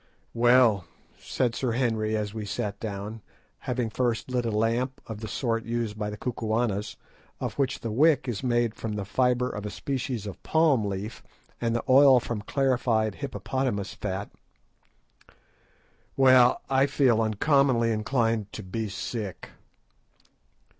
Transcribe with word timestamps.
"Well," 0.33 0.85
said 1.19 1.53
Sir 1.53 1.73
Henry, 1.73 2.17
as 2.17 2.33
we 2.33 2.43
sat 2.43 2.79
down, 2.79 3.21
having 3.69 3.91
first 3.91 4.31
lit 4.31 4.47
a 4.47 4.49
lamp 4.49 4.99
of 5.05 5.19
the 5.19 5.27
sort 5.27 5.63
used 5.63 5.95
by 5.95 6.09
the 6.09 6.17
Kukuanas, 6.17 6.97
of 7.39 7.53
which 7.59 7.81
the 7.81 7.91
wick 7.91 8.27
is 8.27 8.41
made 8.41 8.73
from 8.73 8.93
the 8.93 9.05
fibre 9.05 9.47
of 9.47 9.63
a 9.63 9.69
species 9.69 10.25
of 10.25 10.41
palm 10.41 10.85
leaf, 10.85 11.21
and 11.61 11.75
the 11.75 11.83
oil 11.87 12.19
from 12.19 12.41
clarified 12.41 13.13
hippopotamus 13.13 13.93
fat, 13.93 14.31
"well, 16.17 16.61
I 16.67 16.87
feel 16.87 17.21
uncommonly 17.21 17.91
inclined 17.91 18.51
to 18.53 18.63
be 18.63 18.89
sick." 18.89 19.51